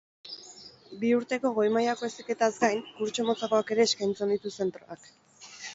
Bi 1.03 1.11
urteko 1.17 1.51
goi 1.59 1.67
mailako 1.77 2.07
heziketaz 2.09 2.51
gain, 2.65 2.83
kurtso 2.97 3.29
motzagoak 3.31 3.75
ere 3.79 3.89
eskaintzen 3.91 4.37
ditu 4.37 4.59
zentroak. 4.61 5.11